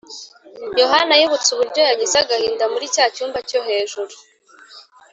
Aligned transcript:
yohana 0.81 1.13
yibutse 1.19 1.49
uburyo 1.51 1.81
yagize 1.89 2.15
agahinda 2.23 2.65
muri 2.73 2.85
cya 2.95 3.05
cyumba 3.15 3.39
cyo 3.49 3.59
hejuru 3.67 4.13